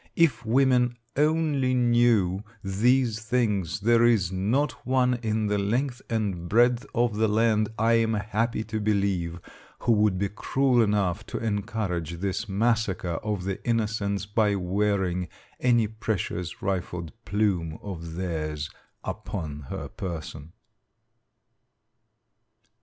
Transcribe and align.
If 0.15 0.43
women 0.43 0.97
only 1.15 1.75
knew 1.75 2.43
these 2.63 3.19
things 3.19 3.81
there 3.81 4.03
is 4.03 4.31
not 4.31 4.83
one 4.83 5.19
in 5.21 5.45
the 5.45 5.59
length 5.59 6.01
and 6.09 6.49
breadth 6.49 6.87
of 6.95 7.17
the 7.17 7.27
land, 7.27 7.69
I 7.77 7.93
am 7.99 8.15
happy 8.15 8.63
to 8.63 8.79
believe, 8.79 9.39
who 9.81 9.91
would 9.91 10.17
be 10.17 10.29
cruel 10.29 10.81
enough 10.81 11.23
to 11.27 11.37
encourage 11.37 12.13
this 12.13 12.49
massacre 12.49 13.19
of 13.23 13.43
the 13.43 13.63
innocents 13.63 14.25
by 14.25 14.55
wearing 14.55 15.27
any 15.59 15.85
precious 15.87 16.63
rifled 16.63 17.11
plume 17.23 17.77
of 17.83 18.15
theirs 18.15 18.71
upon 19.03 19.67
her 19.69 19.87
person. 19.87 20.53